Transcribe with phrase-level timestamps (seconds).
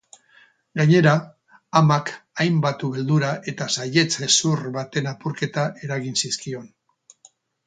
[0.79, 1.11] Gainera,
[1.81, 2.09] amak
[2.45, 6.67] hainbat ubeldura eta saihets-hezur baten apurketa eragin zizkion.